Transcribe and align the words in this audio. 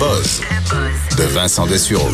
Buzz 0.00 0.40
de 1.18 1.24
Vincent 1.24 1.66
Dessureau. 1.66 2.08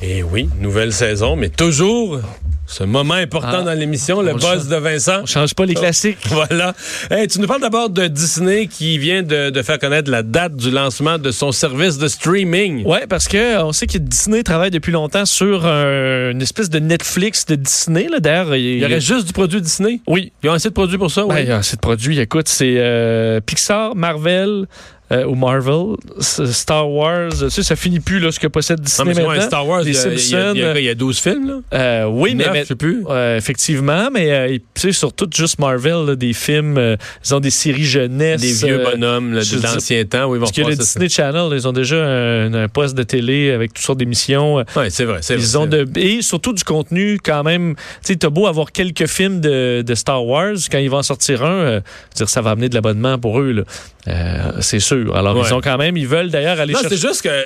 Et 0.00 0.18
Eh 0.18 0.22
oui, 0.22 0.48
nouvelle 0.60 0.92
saison, 0.92 1.34
mais 1.36 1.48
toujours 1.48 2.20
ce 2.68 2.82
moment 2.84 3.14
important 3.14 3.58
Ah. 3.60 3.62
dans 3.62 3.72
l'émission, 3.78 4.20
le 4.22 4.32
buzz 4.32 4.42
change- 4.42 4.66
de 4.68 4.76
Vincent. 4.76 5.20
On 5.22 5.26
change 5.26 5.54
pas 5.54 5.66
les 5.66 5.74
classiques. 5.74 6.18
Voilà. 6.30 6.74
Hey, 7.10 7.26
tu 7.28 7.40
nous 7.40 7.46
parles 7.46 7.60
d'abord 7.60 7.90
de 7.90 8.06
Disney 8.08 8.66
qui 8.66 8.98
vient 8.98 9.22
de, 9.22 9.50
de 9.50 9.62
faire 9.62 9.78
connaître 9.78 10.10
la 10.10 10.22
date 10.24 10.56
du 10.56 10.70
lancement 10.70 11.16
de 11.18 11.30
son 11.30 11.52
service 11.52 11.96
de 11.98 12.08
streaming. 12.08 12.84
Ouais, 12.84 13.06
parce 13.08 13.28
que 13.28 13.60
on 13.62 13.72
sait 13.72 13.86
que 13.86 13.98
Disney 13.98 14.42
travaille 14.42 14.70
depuis 14.72 14.92
longtemps 14.92 15.24
sur 15.26 15.62
euh, 15.64 16.32
une 16.32 16.42
espèce 16.42 16.68
de 16.70 16.78
Netflix 16.80 17.46
de 17.46 17.54
Disney. 17.54 18.08
Là. 18.10 18.18
D'ailleurs, 18.20 18.54
Il 18.56 18.78
y 18.78 18.84
aurait 18.84 19.00
juste 19.00 19.26
du 19.26 19.32
produit 19.32 19.60
Disney? 19.60 20.00
Oui. 20.08 20.32
Ils 20.42 20.50
ont 20.50 20.54
assez 20.54 20.68
de 20.68 20.74
produits 20.74 20.98
pour 20.98 21.10
ça, 21.10 21.22
Ben, 21.24 21.34
oui? 21.36 21.40
il 21.42 21.48
y 21.48 21.52
a 21.52 21.58
assez 21.58 21.76
de 21.76 21.80
produits. 21.80 22.18
Écoute, 22.20 22.48
c'est 22.48 22.74
euh, 22.78 23.40
Pixar, 23.40 23.94
Marvel. 23.96 24.66
Euh, 25.12 25.24
ou 25.24 25.34
Marvel, 25.34 25.96
Star 26.20 26.90
Wars, 26.90 27.30
tu 27.38 27.50
sais, 27.50 27.62
ça 27.62 27.76
finit 27.76 28.00
plus 28.00 28.18
là, 28.18 28.32
ce 28.32 28.40
que 28.40 28.46
possède 28.48 28.78
Non, 28.80 28.84
Disney 28.84 29.08
mais 29.08 29.14
c'est 29.14 29.22
vrai, 29.22 29.34
maintenant. 29.36 29.46
Star 29.48 29.66
Wars, 29.68 29.82
il 29.82 29.90
y, 29.90 29.94
y 29.94 29.96
a- 29.98 30.00
Simpsons, 30.00 30.52
il 30.54 30.60
y 30.60 30.64
a- 30.64 30.78
il 30.80 30.84
y 30.84 30.88
a 30.88 30.94
12 30.94 31.18
films, 31.18 31.46
là? 31.48 31.78
euh, 31.78 32.04
oui, 32.06 32.34
mais, 32.34 32.46
mais- 32.52 32.62
je 32.62 32.68
sais 32.68 32.74
plus. 32.74 33.04
euh, 33.08 33.36
effectivement, 33.36 34.08
mais 34.12 34.30
euh, 34.32 34.58
tu 34.74 34.80
sais, 34.80 34.92
surtout 34.92 35.28
juste 35.34 35.58
Marvel, 35.58 36.04
là, 36.06 36.16
des 36.16 36.32
films, 36.32 36.76
euh, 36.78 36.96
ils 37.24 37.34
ont 37.34 37.40
des 37.40 37.50
séries 37.50 37.84
jeunesse. 37.84 38.40
Des 38.40 38.52
vieux 38.66 38.78
bonhommes 38.78 39.32
là, 39.34 39.40
de 39.42 39.62
l'ancien 39.62 40.04
temps 40.04 40.26
où 40.28 40.34
ils 40.34 40.38
vont 40.38 40.46
Parce 40.46 40.52
que 40.56 40.62
le. 40.62 40.76
Disney 40.76 41.08
Channel, 41.08 41.50
ils 41.52 41.68
ont 41.68 41.72
déjà 41.72 41.96
un, 42.04 42.52
un 42.54 42.68
poste 42.68 42.96
de 42.96 43.02
télé 43.02 43.50
avec 43.52 43.72
toutes 43.74 43.84
sortes 43.84 43.98
d'émissions. 43.98 44.56
Ouais, 44.56 44.90
c'est 44.90 45.04
vrai, 45.04 45.18
c'est 45.22 45.34
vrai. 45.36 45.44
Ils 45.44 45.58
ont 45.58 45.66
de, 45.66 45.86
et 45.96 46.22
surtout 46.22 46.52
du 46.52 46.64
contenu 46.64 47.18
quand 47.22 47.42
même. 47.44 47.74
Tu 47.76 48.12
sais, 48.12 48.16
t'as 48.16 48.28
beau 48.30 48.46
avoir 48.46 48.72
quelques 48.72 49.06
films 49.06 49.40
de, 49.40 49.82
de 49.86 49.94
Star 49.94 50.24
Wars, 50.26 50.54
quand 50.70 50.78
ils 50.78 50.90
vont 50.90 50.98
en 50.98 51.02
sortir 51.02 51.44
un, 51.44 51.50
euh, 51.50 51.80
dire, 52.16 52.28
ça 52.28 52.40
va 52.42 52.50
amener 52.50 52.68
de 52.68 52.74
l'abonnement 52.74 53.18
pour 53.18 53.40
eux, 53.40 53.52
là. 53.52 53.62
Euh, 54.08 54.52
c'est 54.60 54.80
sûr. 54.80 55.16
Alors, 55.16 55.36
Ouais. 55.36 55.42
ils 55.48 55.54
ont 55.54 55.60
quand 55.60 55.76
même, 55.78 55.96
ils 55.96 56.06
veulent 56.06 56.30
d'ailleurs 56.30 56.60
aller 56.60 56.72
Non, 56.72 56.78
c'est 56.82 56.90
chercher. 56.90 57.08
juste 57.08 57.22
que. 57.22 57.28
euh, 57.28 57.44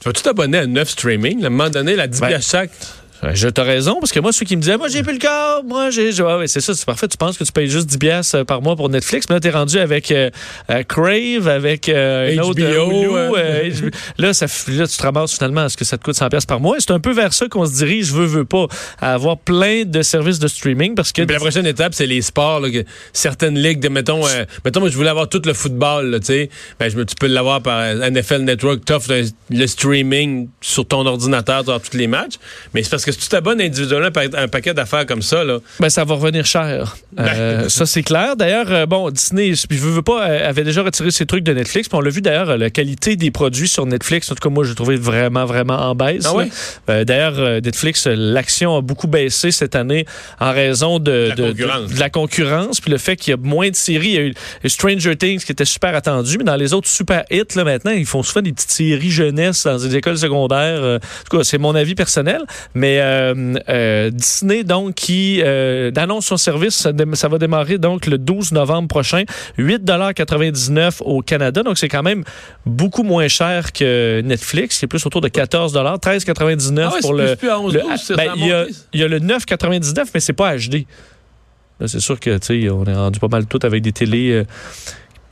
tu 0.00 0.08
vas-tu 0.08 0.22
t'abonner 0.22 0.58
à 0.58 0.66
9 0.66 0.88
streaming? 0.88 1.42
À 1.42 1.46
un 1.46 1.50
moment 1.50 1.70
donné, 1.70 1.96
la 1.96 2.06
10 2.06 2.20
Ben, 2.20 2.28
piastres 2.28 2.50
chaque. 2.52 2.70
Je 3.32 3.48
t'ai 3.48 3.62
raison, 3.62 3.96
parce 4.00 4.12
que 4.12 4.20
moi, 4.20 4.32
ceux 4.32 4.46
qui 4.46 4.56
me 4.56 4.60
disaient, 4.60 4.76
moi, 4.76 4.88
j'ai 4.88 5.02
plus 5.02 5.14
le 5.14 5.18
corps, 5.18 5.64
moi, 5.64 5.90
j'ai. 5.90 6.08
Ouais, 6.22 6.36
ouais, 6.36 6.46
c'est 6.46 6.60
ça, 6.60 6.74
c'est 6.74 6.86
parfait. 6.86 7.08
Tu 7.08 7.16
penses 7.16 7.36
que 7.36 7.44
tu 7.44 7.50
payes 7.52 7.68
juste 7.68 7.86
10 7.86 7.98
piastres 7.98 8.44
par 8.44 8.62
mois 8.62 8.76
pour 8.76 8.88
Netflix, 8.88 9.26
mais 9.28 9.36
là, 9.36 9.40
t'es 9.40 9.50
rendu 9.50 9.78
avec 9.78 10.10
euh, 10.10 10.30
euh, 10.70 10.82
Crave, 10.84 11.48
avec 11.48 11.88
euh, 11.88 12.32
une 12.32 12.40
autre, 12.40 12.60
euh, 12.62 12.86
Hulu, 12.86 13.08
euh. 13.10 13.32
euh, 13.36 13.90
là, 14.18 14.32
ça, 14.32 14.46
là, 14.68 14.86
tu 14.86 14.96
te 14.96 15.02
ramasses 15.02 15.34
finalement 15.34 15.62
à 15.62 15.68
ce 15.68 15.76
que 15.76 15.84
ça 15.84 15.98
te 15.98 16.04
coûte 16.04 16.14
100 16.14 16.28
piastres 16.28 16.46
par 16.46 16.60
mois. 16.60 16.76
C'est 16.78 16.92
un 16.92 17.00
peu 17.00 17.12
vers 17.12 17.32
ça 17.34 17.48
qu'on 17.48 17.66
se 17.66 17.72
dirige, 17.72 18.12
veux, 18.12 18.24
veux 18.24 18.44
pas, 18.44 18.66
à 19.00 19.14
avoir 19.14 19.36
plein 19.36 19.84
de 19.84 20.02
services 20.02 20.38
de 20.38 20.48
streaming, 20.48 20.94
parce 20.94 21.12
que. 21.12 21.22
Puis 21.22 21.34
la 21.34 21.40
prochaine 21.40 21.66
étape, 21.66 21.94
c'est 21.94 22.06
les 22.06 22.22
sports. 22.22 22.60
là, 22.60 22.70
que 22.70 22.84
certaines 23.12 23.58
ligues, 23.58 23.80
de, 23.80 23.88
mettons, 23.88 24.24
euh, 24.26 24.44
mettons, 24.64 24.80
moi, 24.80 24.90
je 24.90 24.96
voulais 24.96 25.10
avoir 25.10 25.28
tout 25.28 25.42
le 25.44 25.54
football, 25.54 26.18
tu 26.20 26.26
sais. 26.26 26.50
Ben, 26.78 26.88
je 26.88 26.98
tu 27.08 27.14
peux 27.14 27.26
l'avoir 27.26 27.62
par 27.62 27.94
NFL 27.94 28.42
Network. 28.42 28.84
T'offres 28.84 29.12
le, 29.12 29.24
le 29.50 29.66
streaming 29.66 30.48
sur 30.60 30.86
ton 30.86 31.06
ordinateur, 31.06 31.64
tu 31.64 31.90
tous 31.90 31.96
les 31.96 32.06
matchs. 32.06 32.34
Mais 32.74 32.82
c'est 32.82 32.90
parce 32.90 33.04
que 33.04 33.07
si 33.12 33.18
tu 33.18 33.28
t'abonnes 33.28 33.60
individuellement 33.60 34.08
à 34.34 34.40
un 34.42 34.48
paquet 34.48 34.74
d'affaires 34.74 35.06
comme 35.06 35.22
ça, 35.22 35.44
là, 35.44 35.58
Ben, 35.80 35.88
ça 35.88 36.04
va 36.04 36.14
revenir 36.14 36.44
cher. 36.46 36.96
Euh, 37.18 37.68
ça, 37.68 37.86
c'est 37.86 38.02
clair. 38.02 38.36
D'ailleurs, 38.36 38.70
euh, 38.70 38.86
bon, 38.86 39.10
Disney, 39.10 39.52
puis 39.68 39.78
veux, 39.78 39.90
veux 39.90 40.02
pas, 40.02 40.28
euh, 40.28 40.48
avait 40.48 40.64
déjà 40.64 40.82
retiré 40.82 41.10
ses 41.10 41.26
trucs 41.26 41.44
de 41.44 41.52
Netflix. 41.52 41.88
On 41.92 42.00
l'a 42.00 42.10
vu 42.10 42.20
d'ailleurs, 42.20 42.56
la 42.56 42.70
qualité 42.70 43.16
des 43.16 43.30
produits 43.30 43.68
sur 43.68 43.86
Netflix. 43.86 44.30
En 44.30 44.34
tout 44.34 44.48
cas, 44.48 44.52
moi, 44.52 44.64
j'ai 44.64 44.74
trouvé 44.74 44.96
vraiment, 44.96 45.44
vraiment 45.44 45.76
en 45.76 45.94
baisse. 45.94 46.26
Ah? 46.26 46.44
Euh, 46.90 47.04
D'ailleurs, 47.04 47.60
Netflix, 47.62 48.06
l'action 48.06 48.76
a 48.76 48.80
beaucoup 48.82 49.06
baissé 49.08 49.50
cette 49.50 49.74
année 49.76 50.04
en 50.40 50.52
raison 50.52 50.98
de, 50.98 51.28
La 51.28 51.36
concurrence. 51.36 51.88
de- 51.90 51.94
de 51.94 52.00
la 52.00 52.10
concurrence. 52.10 52.80
Puis 52.80 52.90
le 52.90 52.98
fait 52.98 53.16
qu'il 53.16 53.30
y 53.32 53.34
a 53.34 53.36
moins 53.36 53.70
de 53.70 53.74
séries. 53.76 54.08
Il 54.08 54.14
y 54.14 54.18
a 54.18 54.22
eu 54.22 54.34
Stranger 54.66 55.16
Things 55.16 55.42
qui 55.44 55.52
était 55.52 55.64
super 55.64 55.94
attendu, 55.94 56.38
mais 56.38 56.44
dans 56.44 56.56
les 56.56 56.74
autres 56.74 56.88
super 56.88 57.24
hits, 57.30 57.44
là, 57.56 57.64
maintenant, 57.64 57.92
ils 57.92 58.06
font 58.06 58.22
souvent 58.22 58.42
des 58.42 58.52
petites 58.52 58.70
séries 58.70 59.10
jeunesse 59.10 59.64
dans 59.64 59.78
des 59.78 59.96
écoles 59.96 60.18
secondaires. 60.18 60.82
En 60.82 60.98
tout 61.30 61.36
cas, 61.38 61.44
c'est 61.44 61.58
mon 61.58 61.74
avis 61.74 61.94
personnel. 61.94 62.42
Mais 62.74 62.97
euh, 63.00 63.54
euh, 63.68 64.10
Disney, 64.10 64.64
donc, 64.64 64.94
qui 64.94 65.40
euh, 65.42 65.90
annonce 65.96 66.26
son 66.26 66.36
service, 66.36 66.74
ça, 67.14 67.28
va 67.28 67.38
démarrer 67.38 67.78
donc 67.78 68.06
le 68.06 68.18
12 68.18 68.52
novembre 68.52 68.88
prochain. 68.88 69.22
8,99 69.58 71.02
au 71.02 71.22
Canada. 71.22 71.62
Donc, 71.62 71.78
c'est 71.78 71.88
quand 71.88 72.02
même 72.02 72.24
beaucoup 72.66 73.02
moins 73.02 73.28
cher 73.28 73.72
que 73.72 74.20
Netflix, 74.24 74.78
qui 74.78 74.84
est 74.84 74.88
plus 74.88 75.04
autour 75.06 75.20
de 75.20 75.28
14 75.28 75.72
13,99 75.98 76.80
Ah 76.90 76.94
ouais, 76.94 77.00
pour 77.00 77.14
le. 77.14 77.26
plus- 77.26 77.36
plus 77.36 77.50
à 77.50 77.60
11, 77.60 77.74
le- 77.74 77.80
12, 77.82 77.90
c'est 78.02 78.16
ben, 78.16 78.26
ça 78.26 78.32
a 78.32 78.36
il 78.36 78.46
y, 78.46 78.52
a- 78.52 78.66
y 78.94 79.08
le 79.08 79.18
9,99, 79.20 80.04
mais 80.14 80.20
c'est 80.20 80.32
pas 80.32 80.56
HD. 80.56 80.86
C'est 81.86 82.00
sûr 82.00 82.18
que, 82.18 82.36
tu 82.38 82.62
sais, 82.64 82.70
on 82.70 82.84
est 82.84 82.94
rendu 82.94 83.20
pas 83.20 83.28
mal 83.28 83.46
tout 83.46 83.60
avec 83.62 83.82
des 83.82 83.92
télés 83.92 84.32
euh, 84.32 84.44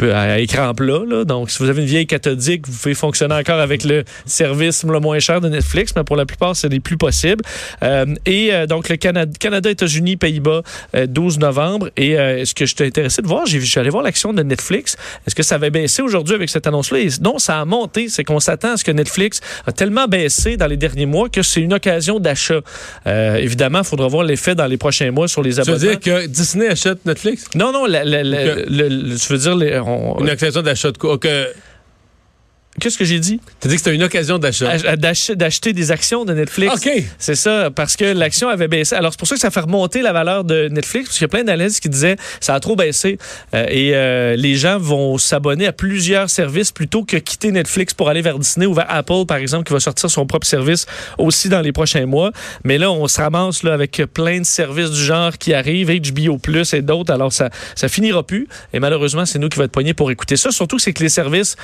à 0.03 0.39
écran 0.39 0.75
plat. 0.75 1.01
Là. 1.07 1.25
Donc, 1.25 1.51
si 1.51 1.59
vous 1.63 1.69
avez 1.69 1.81
une 1.83 1.89
vieille 1.89 2.07
cathodique, 2.07 2.67
vous 2.69 2.77
pouvez 2.79 2.95
fonctionner 2.95 3.35
encore 3.35 3.61
avec 3.61 3.85
le 3.85 4.05
service 4.27 4.85
le 4.85 5.01
moins 5.01 5.19
cher 5.19 5.41
de 5.41 5.49
Netflix, 5.49 5.93
mais 5.97 6.05
pour 6.05 6.17
la 6.17 6.27
plupart, 6.27 6.55
c'est 6.57 6.69
les 6.69 6.81
plus 6.81 6.97
possibles. 6.97 7.43
Euh, 7.83 8.07
et 8.27 8.53
euh, 8.53 8.67
donc, 8.67 8.89
le 8.89 8.97
Canada, 8.97 9.33
Canada 9.39 9.71
États-Unis, 9.71 10.17
Pays-Bas, 10.17 10.63
euh, 10.95 11.07
12 11.07 11.39
novembre. 11.39 11.91
Et 11.97 12.19
euh, 12.19 12.45
ce 12.45 12.55
que 12.55 12.67
je 12.67 12.75
t'ai 12.75 12.87
intéressé 12.87 13.23
de 13.23 13.27
voir, 13.27 13.47
j'ai, 13.47 13.61
allé 13.81 13.91
voir 13.91 14.03
l'action 14.03 14.33
de 14.33 14.43
Netflix. 14.43 14.97
Est-ce 15.27 15.35
que 15.35 15.43
ça 15.43 15.57
avait 15.57 15.71
baissé 15.71 16.03
aujourd'hui 16.03 16.35
avec 16.35 16.49
cette 16.51 16.67
annonce-là? 16.67 16.99
Non, 17.21 17.39
ça 17.39 17.61
a 17.61 17.65
monté. 17.65 18.09
C'est 18.09 18.25
qu'on 18.25 18.41
s'attend 18.41 18.73
à 18.73 18.77
ce 18.77 18.85
que 18.85 18.93
Netflix 18.93 19.41
a 19.67 19.73
tellement 19.73 20.07
baissé 20.07 20.57
dans 20.57 20.67
les 20.67 20.77
derniers 20.77 21.07
mois 21.07 21.29
que 21.29 21.43
c'est 21.43 21.61
une 21.61 21.75
occasion 21.75 22.21
d'achat. 22.21 22.61
Euh, 23.07 23.37
évidemment, 23.37 23.81
il 23.81 23.85
faudra 23.85 24.09
voir 24.09 24.25
l'effet 24.25 24.55
dans 24.55 24.67
les 24.67 24.77
prochains 24.77 25.11
mois 25.11 25.29
sur 25.29 25.43
les 25.43 25.51
tu 25.55 25.57
veux 25.63 25.63
abonnements. 25.75 25.91
dire 25.99 26.01
que 26.01 26.27
Disney 26.27 26.69
achète 26.69 27.05
Netflix? 27.07 27.45
Non, 27.55 27.73
non, 27.73 27.87
la- 27.87 28.05
la- 28.05 28.23
la- 28.23 28.37
Ok. 28.55 28.65
le- 28.69 28.89
le- 28.89 29.17
tu 29.19 29.33
veux 29.33 29.39
dire, 29.39 29.57
les- 29.57 29.79
on- 29.87 30.19
Une 30.21 30.31
occasion 30.31 30.63
d'achat 30.63 30.93
de 30.93 30.99
quoi? 30.99 31.19
Que, 31.19 31.53
qu'est-ce 32.81 32.99
que 32.99 33.05
j'ai 33.05 33.19
dit? 33.21 33.41
tu 33.61 33.69
dis 33.69 33.75
que 33.75 33.81
c'était 33.81 33.95
une 33.95 34.03
occasion 34.03 34.39
d'achat. 34.39 34.71
Ach- 34.71 34.97
d'ach- 34.99 35.31
D'acheter 35.33 35.73
des 35.73 35.91
actions 35.91 36.25
de 36.25 36.33
Netflix. 36.35 36.75
OK. 36.87 36.91
C'est 37.19 37.35
ça, 37.35 37.71
parce 37.71 37.97
que 37.97 38.05
l'action 38.05 38.49
avait 38.49 38.69
baissé. 38.69 38.95
Alors, 38.95 39.13
c'est 39.13 39.19
pour 39.19 39.29
ça 39.29 39.35
que 39.35 39.41
ça 39.41 39.51
fait 39.51 39.61
remonter 39.61 40.03
la 40.03 40.13
valeur 40.13 40.45
de 40.45 40.69
Netflix, 40.69 41.07
parce 41.07 41.19
qu'il 41.19 41.25
y 41.25 41.27
a 41.27 41.29
plein 41.29 41.45
d'analyses 41.45 41.81
qui 41.81 41.89
disaient 41.89 42.17
ça 42.41 42.55
a 42.55 42.61
trop 42.61 42.77
baissé. 42.77 43.19
Euh, 43.55 43.67
et 43.69 43.95
euh, 43.95 44.37
les 44.37 44.55
gens 44.57 44.79
vont 44.79 45.19
s'abonner 45.19 45.67
à 45.67 45.73
plusieurs 45.73 46.31
services 46.31 46.73
plutôt 46.73 47.05
que 47.05 47.17
quitter 47.17 47.51
Netflix 47.53 47.95
pour 47.95 48.09
aller 48.09 48.23
vers 48.23 48.39
Disney 48.39 48.67
ou 48.67 48.75
vers 48.75 48.87
Apple, 48.89 49.27
par 49.27 49.39
exemple, 49.39 49.65
qui 49.67 49.73
va 49.73 49.81
sortir 49.81 50.11
son 50.11 50.27
propre 50.27 50.47
service 50.47 50.87
aussi 51.19 51.49
dans 51.49 51.61
les 51.61 51.73
prochains 51.73 52.07
mois. 52.07 52.31
Mais 52.65 52.79
là, 52.79 52.91
on 52.91 53.07
se 53.09 53.21
ramasse 53.21 53.63
là, 53.63 53.73
avec 53.75 54.03
plein 54.13 54.41
de 54.41 54.45
services 54.47 54.91
du 54.91 55.03
genre 55.03 55.37
qui 55.39 55.53
arrivent, 55.55 55.91
HBO 55.91 56.39
Plus 56.39 56.73
et 56.75 56.83
d'autres. 56.83 57.13
Alors, 57.13 57.33
ça, 57.33 57.51
ça 57.75 57.89
finira 57.89 58.23
plus. 58.23 58.49
Et 58.73 58.81
malheureusement, 58.81 59.27
c'est 59.27 59.39
nous 59.39 59.49
qui 59.49 59.59
va 59.59 59.65
être 59.65 59.73
poignés 59.73 59.95
pour 59.95 60.11
écouter 60.11 60.37
ça. 60.37 60.51
Surtout, 60.51 60.79
c'est 60.79 60.93
que 60.93 61.03
les 61.03 61.09
services, 61.09 61.57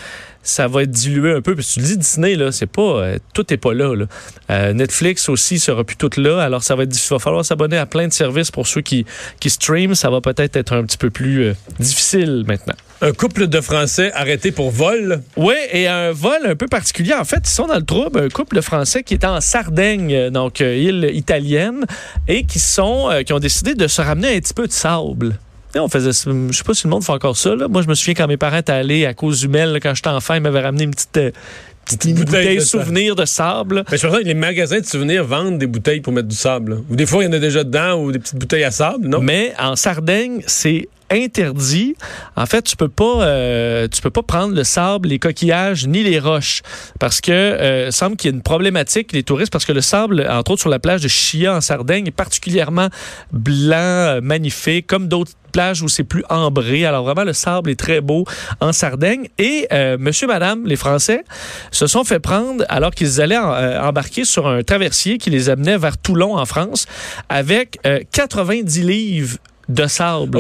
ça 0.42 0.68
va 0.68 0.82
être 0.82 0.90
dilué 0.90 1.32
un 1.32 1.40
peu. 1.40 1.54
Parce 1.54 1.68
que 1.68 1.74
tu 1.74 1.80
le 1.80 1.86
dis, 1.86 1.98
Disney, 1.98 2.34
là, 2.34 2.52
c'est 2.52 2.66
pas, 2.66 2.82
euh, 2.82 3.18
tout 3.32 3.44
n'est 3.48 3.56
pas 3.56 3.74
là. 3.74 3.94
là. 3.94 4.06
Euh, 4.50 4.72
Netflix 4.72 5.28
aussi 5.28 5.58
sera 5.58 5.84
plus 5.84 5.96
tout 5.96 6.10
là. 6.16 6.42
Alors, 6.42 6.62
ça 6.62 6.74
va 6.74 6.82
être, 6.84 6.94
il 6.94 7.08
va 7.08 7.18
falloir 7.18 7.44
s'abonner 7.44 7.78
à 7.78 7.86
plein 7.86 8.08
de 8.08 8.12
services 8.12 8.50
pour 8.50 8.66
ceux 8.66 8.80
qui, 8.80 9.06
qui 9.40 9.50
streament. 9.50 9.94
Ça 9.94 10.10
va 10.10 10.20
peut-être 10.20 10.56
être 10.56 10.72
un 10.74 10.84
petit 10.84 10.98
peu 10.98 11.10
plus 11.10 11.44
euh, 11.44 11.54
difficile 11.78 12.44
maintenant. 12.46 12.74
Un 13.00 13.12
couple 13.12 13.48
de 13.48 13.60
Français 13.60 14.12
arrêtés 14.14 14.52
pour 14.52 14.70
vol? 14.70 15.22
Oui, 15.36 15.54
et 15.72 15.88
un 15.88 16.12
vol 16.12 16.38
un 16.44 16.54
peu 16.54 16.68
particulier. 16.68 17.14
En 17.14 17.24
fait, 17.24 17.40
ils 17.44 17.50
sont 17.52 17.66
dans 17.66 17.76
le 17.76 17.84
trouble. 17.84 18.20
Un 18.20 18.28
couple 18.28 18.56
de 18.56 18.60
Français 18.60 19.02
qui 19.02 19.14
est 19.14 19.24
en 19.24 19.40
Sardaigne, 19.40 20.30
donc 20.30 20.60
île 20.60 21.10
italienne, 21.12 21.84
et 22.28 22.44
qui 22.44 22.60
sont, 22.60 23.10
qui 23.26 23.32
ont 23.32 23.40
décidé 23.40 23.74
de 23.74 23.88
se 23.88 24.00
ramener 24.00 24.36
un 24.36 24.38
petit 24.38 24.54
peu 24.54 24.68
de 24.68 24.72
sable. 24.72 25.36
On 25.76 25.88
faisait, 25.88 26.10
je 26.12 26.56
sais 26.56 26.64
pas 26.64 26.74
si 26.74 26.84
le 26.84 26.90
monde 26.90 27.02
fait 27.02 27.12
encore 27.12 27.36
ça. 27.36 27.54
Là. 27.54 27.68
Moi, 27.68 27.82
je 27.82 27.88
me 27.88 27.94
souviens 27.94 28.14
quand 28.14 28.26
mes 28.26 28.36
parents 28.36 28.58
étaient 28.58 28.72
allés 28.72 29.06
à 29.06 29.14
cause 29.14 29.46
là, 29.46 29.80
quand 29.80 29.94
j'étais 29.94 30.08
enfant, 30.08 30.34
ils 30.34 30.42
m'avaient 30.42 30.60
ramené 30.60 30.84
une 30.84 30.90
petite, 30.90 31.16
euh, 31.16 31.30
petite 31.84 32.04
Une 32.04 32.14
bouteille, 32.14 32.26
bouteille 32.26 32.56
de 32.58 32.62
souvenir 32.62 33.16
de 33.16 33.24
sable. 33.24 33.84
Mais 33.90 33.96
je 33.96 34.06
pense 34.06 34.18
que 34.18 34.24
les 34.24 34.34
magasins 34.34 34.80
de 34.80 34.86
souvenirs 34.86 35.24
vendent 35.24 35.58
des 35.58 35.66
bouteilles 35.66 36.00
pour 36.00 36.12
mettre 36.12 36.28
du 36.28 36.36
sable. 36.36 36.82
Ou 36.90 36.96
des 36.96 37.06
fois, 37.06 37.22
il 37.22 37.26
y 37.26 37.30
en 37.30 37.32
a 37.32 37.38
déjà 37.38 37.64
dedans 37.64 37.94
ou 38.02 38.12
des 38.12 38.18
petites 38.18 38.38
bouteilles 38.38 38.64
à 38.64 38.70
sable, 38.70 39.08
non? 39.08 39.20
Mais 39.20 39.54
en 39.58 39.76
Sardaigne, 39.76 40.42
c'est 40.46 40.88
interdit. 41.12 41.94
En 42.36 42.46
fait, 42.46 42.62
tu 42.62 42.76
peux 42.76 42.88
pas, 42.88 43.22
euh, 43.22 43.86
peux 44.02 44.10
pas 44.10 44.22
prendre 44.22 44.54
le 44.54 44.64
sable, 44.64 45.08
les 45.10 45.18
coquillages 45.18 45.86
ni 45.86 46.02
les 46.02 46.18
roches 46.18 46.62
parce 46.98 47.20
que 47.20 47.30
euh, 47.30 47.90
semble 47.92 48.16
qu'il 48.16 48.30
y 48.30 48.34
a 48.34 48.36
une 48.36 48.42
problématique 48.42 49.12
les 49.12 49.22
touristes 49.22 49.52
parce 49.52 49.64
que 49.64 49.72
le 49.72 49.80
sable, 49.80 50.26
entre 50.28 50.52
autres 50.52 50.60
sur 50.62 50.70
la 50.70 50.78
plage 50.80 51.02
de 51.02 51.08
Chia 51.08 51.54
en 51.54 51.60
Sardaigne, 51.60 52.06
est 52.08 52.10
particulièrement 52.10 52.88
blanc, 53.32 53.76
euh, 53.76 54.20
magnifique, 54.20 54.86
comme 54.86 55.08
d'autres 55.08 55.32
plages 55.52 55.82
où 55.82 55.88
c'est 55.88 56.04
plus 56.04 56.24
ambré. 56.30 56.86
Alors 56.86 57.04
vraiment, 57.04 57.24
le 57.24 57.34
sable 57.34 57.70
est 57.70 57.78
très 57.78 58.00
beau 58.00 58.24
en 58.60 58.72
Sardaigne. 58.72 59.28
Et 59.38 59.66
euh, 59.72 59.98
monsieur, 60.00 60.26
madame, 60.26 60.66
les 60.66 60.76
Français 60.76 61.24
se 61.70 61.86
sont 61.86 62.04
fait 62.04 62.20
prendre 62.20 62.64
alors 62.68 62.90
qu'ils 62.92 63.20
allaient 63.20 63.36
en- 63.36 63.84
embarquer 63.86 64.24
sur 64.24 64.46
un 64.48 64.62
traversier 64.62 65.18
qui 65.18 65.28
les 65.30 65.50
amenait 65.50 65.76
vers 65.76 65.98
Toulon 65.98 66.36
en 66.38 66.46
France 66.46 66.86
avec 67.28 67.78
euh, 67.86 68.00
90 68.12 68.82
livres 68.82 69.36
de 69.68 69.86
sable. 69.86 70.38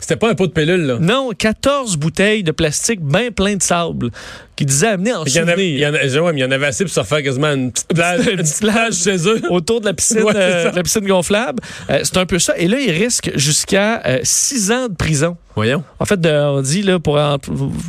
C'était 0.00 0.16
pas 0.16 0.30
un 0.30 0.34
pot 0.34 0.46
de 0.46 0.52
pilule, 0.52 0.86
là. 0.86 0.96
Non, 1.00 1.30
14 1.36 1.96
bouteilles 1.96 2.42
de 2.42 2.52
plastique 2.52 3.00
bien 3.00 3.30
plein 3.30 3.56
de 3.56 3.62
sable 3.62 4.10
qui 4.56 4.64
disaient 4.66 4.88
amener 4.88 5.12
en 5.14 5.24
Il 5.24 5.32
y, 5.34 5.38
en 5.40 5.46
avait, 5.48 5.68
il, 5.70 5.74
y 5.78 5.84
souvenir. 5.84 5.88
en 5.88 5.94
a- 5.94 6.22
ouais, 6.26 6.32
mais 6.32 6.40
il 6.40 6.42
y 6.42 6.46
en 6.46 6.50
avait 6.50 6.66
assez 6.66 6.84
pour 6.84 6.92
se 6.92 6.98
refaire 7.00 7.22
quasiment 7.22 7.52
une 7.52 7.70
petite 7.70 7.88
plage, 7.94 8.20
Une 8.26 8.30
une 8.30 8.36
petite 8.38 8.54
petite 8.58 8.60
plage 8.60 8.94
chez 8.94 9.28
eux. 9.28 9.40
autour 9.50 9.80
de 9.80 9.86
la 9.86 9.94
piscine, 9.94 10.22
Ouais, 10.22 10.32
euh, 10.34 10.70
de 10.70 10.76
la 10.76 10.82
piscine 10.82 11.06
gonflable. 11.06 11.62
Euh, 11.90 12.00
c'est 12.02 12.16
un 12.16 12.26
peu 12.26 12.38
ça. 12.40 12.56
Et 12.58 12.66
là, 12.66 12.78
il 12.80 12.90
risque 12.90 13.30
jusqu'à 13.36 14.02
6 14.24 14.72
ans 14.72 14.88
de 14.88 14.94
prison. 14.94 15.36
Voyons. 15.54 15.82
En 15.98 16.04
fait, 16.04 16.20
de- 16.20 16.28
on 16.30 16.60
dit 16.62 16.82
là, 16.82 16.98
pour, 17.00 17.18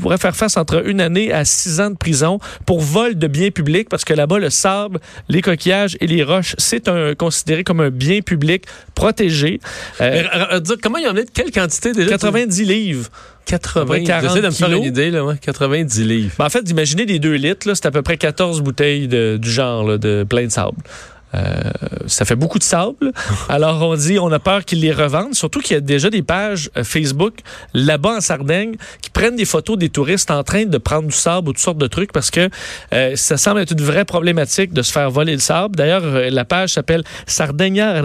pourrez 0.01 0.17
faire 0.17 0.35
face 0.35 0.57
entre 0.57 0.87
une 0.87 0.99
année 1.01 1.31
à 1.31 1.45
six 1.45 1.79
ans 1.79 1.91
de 1.91 1.95
prison 1.97 2.39
pour 2.65 2.79
vol 2.81 3.15
de 3.15 3.27
biens 3.27 3.51
publics, 3.51 3.89
parce 3.89 4.03
que 4.05 4.13
là-bas, 4.15 4.39
le 4.39 4.49
sable, 4.49 4.99
les 5.27 5.43
coquillages 5.43 5.95
et 6.01 6.07
les 6.07 6.23
roches, 6.23 6.55
c'est 6.57 6.87
un, 6.87 7.13
considéré 7.13 7.63
comme 7.63 7.79
un 7.79 7.91
bien 7.91 8.21
public 8.21 8.63
protégé. 8.95 9.59
Euh, 10.01 10.23
Mais, 10.51 10.61
dire, 10.61 10.75
comment 10.81 10.97
il 10.97 11.03
y 11.03 11.07
en 11.07 11.15
a 11.15 11.21
de 11.21 11.29
quelle 11.31 11.51
quantité 11.51 11.93
déjà? 12.03 12.17
90 12.17 12.63
livres. 12.65 13.09
80. 13.45 14.03
40 14.03 14.23
J'essaie 14.29 14.41
de 14.41 14.45
me 14.47 14.51
faire 14.51 14.71
une 14.71 14.83
idée, 14.83 15.09
là, 15.09 15.25
ouais. 15.25 15.35
90 15.41 16.03
livres. 16.05 16.33
Ben, 16.37 16.45
en 16.45 16.49
fait, 16.49 16.63
d'imaginer 16.63 17.05
des 17.05 17.17
2 17.19 17.33
litres, 17.33 17.73
c'est 17.73 17.85
à 17.85 17.91
peu 17.91 18.01
près 18.03 18.17
14 18.17 18.61
bouteilles 18.61 19.07
de- 19.07 19.37
du 19.41 19.49
genre 19.49 19.83
là, 19.87 19.97
de 19.97 20.23
plein 20.29 20.45
de 20.45 20.51
sable. 20.51 20.77
Euh, 21.35 21.61
ça 22.07 22.25
fait 22.25 22.35
beaucoup 22.35 22.59
de 22.59 22.63
sable. 22.63 23.11
Alors, 23.49 23.81
on 23.81 23.95
dit, 23.95 24.19
on 24.19 24.31
a 24.31 24.39
peur 24.39 24.65
qu'ils 24.65 24.81
les 24.81 24.91
revendent. 24.91 25.35
Surtout 25.35 25.59
qu'il 25.59 25.75
y 25.75 25.77
a 25.77 25.81
déjà 25.81 26.09
des 26.09 26.23
pages 26.23 26.69
euh, 26.77 26.83
Facebook 26.83 27.35
là-bas 27.73 28.17
en 28.17 28.21
Sardaigne 28.21 28.75
qui 29.01 29.09
prennent 29.09 29.35
des 29.35 29.45
photos 29.45 29.77
des 29.77 29.89
touristes 29.89 30.31
en 30.31 30.43
train 30.43 30.65
de 30.65 30.77
prendre 30.77 31.07
du 31.07 31.15
sable 31.15 31.49
ou 31.49 31.53
toutes 31.53 31.61
sortes 31.61 31.77
de 31.77 31.87
trucs 31.87 32.11
parce 32.11 32.31
que 32.31 32.49
euh, 32.93 33.15
ça 33.15 33.37
semble 33.37 33.61
être 33.61 33.71
une 33.71 33.81
vraie 33.81 34.05
problématique 34.05 34.73
de 34.73 34.81
se 34.81 34.91
faire 34.91 35.09
voler 35.11 35.33
le 35.33 35.39
sable. 35.39 35.75
D'ailleurs, 35.75 36.03
la 36.03 36.45
page 36.45 36.73
s'appelle 36.73 37.03
Sardegna 37.27 38.01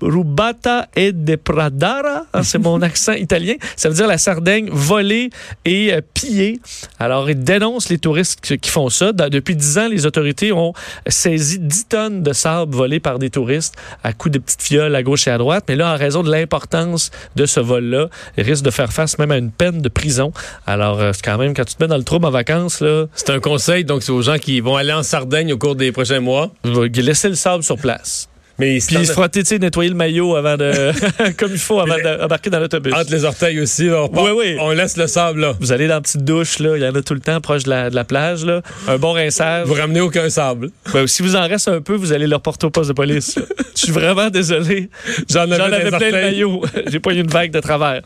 Rubata 0.00 0.88
e 0.96 1.12
de 1.12 1.36
Pradara. 1.36 2.24
Hein, 2.32 2.42
C'est 2.42 2.58
mon 2.58 2.80
accent 2.82 3.12
italien. 3.12 3.54
Ça 3.76 3.88
veut 3.88 3.94
dire 3.94 4.06
la 4.06 4.18
Sardaigne 4.18 4.70
volée 4.70 5.30
et 5.64 5.92
euh, 5.92 6.00
pillée. 6.14 6.60
Alors, 6.98 7.28
ils 7.28 7.42
dénoncent 7.42 7.90
les 7.90 7.98
touristes 7.98 8.56
qui, 8.56 8.70
font 8.70 8.88
ça. 8.88 9.12
Dans- 9.12 9.28
depuis 9.28 9.56
10 9.56 9.78
ans, 9.78 9.88
les 9.88 10.06
autorités 10.06 10.52
ont 10.52 10.72
saisi 11.06 11.58
10 11.58 11.88
tonnes 11.88 12.22
de 12.22 12.32
sable 12.32 12.53
volé 12.68 13.00
par 13.00 13.18
des 13.18 13.30
touristes 13.30 13.74
à 14.02 14.12
coups 14.12 14.32
de 14.34 14.38
petites 14.38 14.62
fioles 14.62 14.94
à 14.94 15.02
gauche 15.02 15.26
et 15.26 15.30
à 15.30 15.38
droite. 15.38 15.64
Mais 15.68 15.76
là, 15.76 15.92
en 15.92 15.96
raison 15.96 16.22
de 16.22 16.30
l'importance 16.30 17.10
de 17.36 17.46
ce 17.46 17.60
vol-là, 17.60 18.08
ils 18.36 18.44
risquent 18.44 18.64
de 18.64 18.70
faire 18.70 18.92
face 18.92 19.18
même 19.18 19.30
à 19.30 19.38
une 19.38 19.50
peine 19.50 19.80
de 19.82 19.88
prison. 19.88 20.32
Alors, 20.66 21.00
euh, 21.00 21.12
c'est 21.12 21.24
quand 21.24 21.38
même, 21.38 21.54
quand 21.54 21.64
tu 21.64 21.74
te 21.74 21.82
mets 21.82 21.88
dans 21.88 21.96
le 21.96 22.04
trouble 22.04 22.26
en 22.26 22.30
vacances, 22.30 22.80
là, 22.80 23.06
C'est 23.14 23.30
un 23.30 23.40
conseil, 23.40 23.84
donc 23.84 24.02
c'est 24.02 24.12
aux 24.12 24.22
gens 24.22 24.38
qui 24.38 24.60
vont 24.60 24.76
aller 24.76 24.92
en 24.92 25.02
Sardaigne 25.02 25.52
au 25.52 25.58
cours 25.58 25.76
des 25.76 25.92
prochains 25.92 26.20
mois. 26.20 26.50
va 26.64 26.86
laisser 26.86 27.28
le 27.28 27.34
sable 27.34 27.62
sur 27.62 27.76
place. 27.76 28.28
Mais 28.58 28.78
Puis 28.78 29.06
se 29.06 29.12
frotter, 29.12 29.42
tu 29.42 29.48
sais, 29.48 29.58
nettoyer 29.58 29.90
le 29.90 29.96
maillot 29.96 30.36
avant 30.36 30.56
de, 30.56 30.92
comme 31.36 31.50
il 31.52 31.58
faut 31.58 31.80
avant 31.80 31.96
d'embarquer 32.02 32.50
dans 32.50 32.60
l'autobus. 32.60 32.92
entre 32.94 33.10
les 33.10 33.24
orteils 33.24 33.58
aussi, 33.60 33.86
là, 33.86 34.02
on, 34.04 34.08
part- 34.08 34.22
Oui, 34.24 34.30
oui. 34.36 34.56
on 34.60 34.70
laisse 34.70 34.96
le 34.96 35.06
sable 35.08 35.40
là. 35.40 35.54
Vous 35.60 35.72
allez 35.72 35.88
dans 35.88 35.94
la 35.94 36.00
petite 36.00 36.24
douche, 36.24 36.60
là, 36.60 36.76
il 36.76 36.82
y 36.82 36.86
en 36.86 36.94
a 36.94 37.02
tout 37.02 37.14
le 37.14 37.20
temps 37.20 37.40
proche 37.40 37.64
de 37.64 37.70
la, 37.70 37.90
de 37.90 37.94
la 37.96 38.04
plage, 38.04 38.44
là. 38.44 38.62
Un 38.86 38.96
bon 38.98 39.12
rinçage. 39.12 39.66
Vous 39.66 39.74
ramenez 39.74 40.00
aucun 40.00 40.28
sable. 40.30 40.70
Ben, 40.92 41.06
si 41.08 41.22
vous 41.22 41.34
en 41.34 41.48
reste 41.48 41.66
un 41.68 41.80
peu, 41.80 41.94
vous 41.94 42.12
allez 42.12 42.26
le 42.28 42.36
reporter 42.36 42.66
au 42.66 42.70
poste 42.70 42.88
de 42.90 42.94
police. 42.94 43.38
Je 43.74 43.80
suis 43.80 43.92
vraiment 43.92 44.30
désolé. 44.30 44.88
J'en 45.28 45.50
avais, 45.50 45.56
plein 45.56 45.78
le 45.80 45.92
orteils. 45.92 46.12
maillot. 46.12 46.62
J'ai 46.86 47.00
pas 47.00 47.12
eu 47.12 47.18
une 47.18 47.26
vague 47.28 47.50
de 47.50 47.60
travers. 47.60 48.02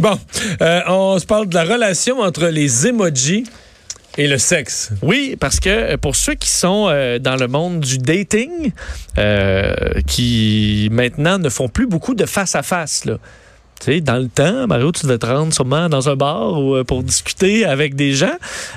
Bon, 0.00 0.18
euh, 0.62 0.80
on 0.88 1.18
se 1.18 1.26
parle 1.26 1.48
de 1.48 1.54
la 1.54 1.62
relation 1.64 2.20
entre 2.20 2.46
les 2.46 2.88
emojis 2.88 3.44
et 4.18 4.26
le 4.26 4.38
sexe. 4.38 4.90
Oui, 5.02 5.36
parce 5.38 5.60
que 5.60 5.68
euh, 5.68 5.96
pour 5.96 6.16
ceux 6.16 6.34
qui 6.34 6.48
sont 6.48 6.86
euh, 6.88 7.18
dans 7.18 7.36
le 7.36 7.48
monde 7.48 7.80
du 7.80 7.98
dating, 7.98 8.72
euh, 9.18 9.74
qui 10.06 10.88
maintenant 10.90 11.38
ne 11.38 11.48
font 11.48 11.68
plus 11.68 11.86
beaucoup 11.86 12.14
de 12.14 12.26
face-à-face, 12.26 13.04
là. 13.04 13.18
Tu 13.80 13.92
sais, 13.92 14.00
dans 14.00 14.16
le 14.16 14.28
temps, 14.28 14.66
Mario, 14.66 14.90
tu 14.90 15.04
devais 15.06 15.18
te 15.18 15.26
rendre 15.26 15.52
sûrement 15.52 15.88
dans 15.88 16.08
un 16.08 16.16
bar 16.16 16.60
ou, 16.60 16.76
euh, 16.76 16.84
pour 16.84 17.02
discuter 17.02 17.64
avec 17.66 17.94
des 17.94 18.12
gens. 18.12 18.34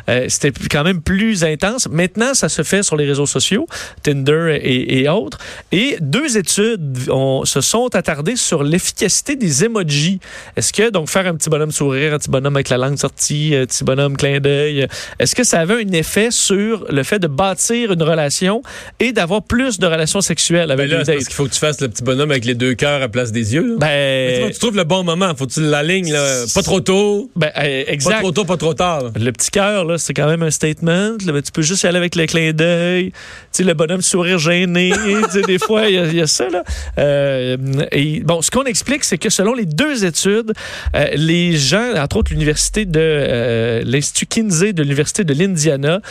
Euh, 0.10 0.26
C'était 0.28 0.52
quand 0.70 0.84
même 0.84 1.02
plus 1.02 1.44
intense. 1.44 1.88
Maintenant, 1.90 2.34
ça 2.34 2.50
se 2.50 2.64
fait 2.64 2.84
sur 2.84 2.98
les 2.98 3.06
réseaux 3.06 3.26
sociaux, 3.26 3.66
Tinder 4.04 4.60
et, 4.62 5.00
et 5.02 5.10
autres. 5.10 5.38
Et 5.72 5.98
deux 6.02 6.38
études 6.38 6.98
se 7.46 7.62
sont 7.62 7.96
attardées 7.96 8.36
sur 8.36 8.64
l'efficacité 8.64 9.36
des 9.36 9.64
emojis. 9.66 10.20
Est-ce 10.58 10.74
que, 10.74 10.90
donc, 10.90 11.10
faire 11.10 11.26
un 11.28 11.36
petit 11.36 11.50
bonhomme 11.50 11.72
sourire, 11.72 12.14
un 12.14 12.18
petit 12.18 12.30
bonhomme 12.30 12.56
avec 12.58 12.70
la 12.70 12.78
langue 12.78 12.98
sortie, 12.98 13.56
un 13.56 13.66
petit 13.66 13.84
bonhomme 13.84 14.18
clin 14.18 14.40
d'œil, 14.40 14.88
est-ce 15.20 15.34
que 15.36 15.44
ça 15.46 15.60
avait 15.62 15.76
un 15.82 15.92
effet 15.94 16.30
sur 16.32 16.86
le 16.90 17.04
fait 17.04 17.20
de 17.20 17.28
bâtir 17.28 17.94
une 17.94 18.04
relation 18.04 18.62
et 19.00 19.12
d'avoir 19.14 19.44
plus 19.44 19.80
de 19.80 19.86
relations 19.88 20.22
sexuelles 20.22 20.68
Ben 20.68 20.74
avec 20.74 20.92
là, 20.92 21.00
les 21.00 21.06
c'est 21.06 21.14
parce 21.14 21.24
dates? 21.24 21.28
qu'il 21.28 21.36
faut 21.36 21.46
que 21.46 21.54
tu 21.54 21.60
fasses 21.60 21.80
le 21.82 21.88
petit 21.88 22.04
bonhomme 22.04 22.32
avec 22.32 22.44
les 22.46 22.56
deux 22.56 22.74
cœurs 22.76 22.96
à 22.98 23.00
la 23.00 23.08
place 23.10 23.32
des 23.32 23.54
yeux. 23.54 23.66
là. 23.66 23.76
Ben, 23.80 24.42
vois, 24.42 24.52
tu 24.52 24.60
trouves 24.60 24.76
le 24.76 24.84
bon 24.90 25.04
moment. 25.04 25.34
Faut 25.38 25.46
que 25.46 25.54
tu 25.54 25.62
l'alignes. 25.62 26.14
Pas 26.54 26.62
trop 26.64 26.82
tôt. 26.82 27.30
ben, 27.36 27.48
euh, 27.58 27.86
Pas 27.86 27.92
exact. 27.92 28.20
trop 28.20 28.32
tôt, 28.32 28.44
pas 28.44 28.58
trop 28.58 28.74
tard. 28.74 29.04
là. 29.04 29.10
Le 29.16 29.32
petit 29.32 29.52
cœur, 29.52 29.86
là, 29.86 29.98
c'est 29.98 30.14
quand 30.14 30.28
même 30.28 30.44
un 30.44 30.52
statement. 30.52 31.12
Là, 31.26 31.32
mais 31.34 31.42
tu 31.42 31.52
peux 31.52 31.62
juste 31.62 31.84
y 31.84 31.88
aller 31.88 31.98
avec 31.98 32.16
le 32.16 32.26
clin 32.26 32.52
d'œil. 32.52 33.14
Tu 33.54 33.64
le 33.64 33.74
bonhomme 33.74 34.02
sourire 34.02 34.40
gêné. 34.40 34.92
des 35.48 35.60
fois, 35.60 35.86
il 35.88 35.96
y, 35.96 35.98
a- 36.00 36.06
il 36.08 36.16
y 36.16 36.22
a 36.22 36.28
ça. 36.28 36.50
Là. 36.50 36.64
Euh, 36.98 37.58
et 37.92 38.22
bon, 38.22 38.42
ce 38.42 38.52
qu'on 38.52 38.64
explique, 38.64 39.04
c'est 39.04 39.18
que 39.18 39.30
selon 39.30 39.54
les 39.54 39.66
deux 39.66 40.04
études, 40.06 40.54
euh, 40.96 41.08
les 41.16 41.56
gens, 41.56 41.94
entre 41.98 42.18
autres 42.18 42.32
l'université 42.32 42.86
de 42.86 43.00
euh, 43.00 43.82
l'Institut 43.86 44.26
Kinsey 44.26 44.74
de 44.74 44.82
l'Université 44.84 45.24
de 45.24 45.34
l'Indiana, 45.34 46.02